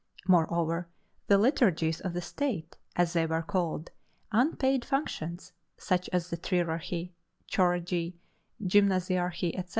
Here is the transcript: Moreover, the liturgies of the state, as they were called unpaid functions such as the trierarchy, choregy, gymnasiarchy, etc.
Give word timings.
Moreover, 0.25 0.87
the 1.27 1.37
liturgies 1.37 2.01
of 2.01 2.13
the 2.13 2.23
state, 2.23 2.75
as 2.95 3.13
they 3.13 3.27
were 3.27 3.43
called 3.43 3.91
unpaid 4.31 4.83
functions 4.83 5.53
such 5.77 6.09
as 6.11 6.31
the 6.31 6.37
trierarchy, 6.37 7.13
choregy, 7.51 8.15
gymnasiarchy, 8.65 9.51
etc. 9.55 9.69